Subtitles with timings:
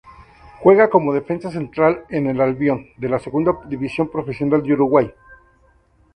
[0.61, 5.13] Juega como defensa central en Albion, de la Segunda División Profesional de Uruguay.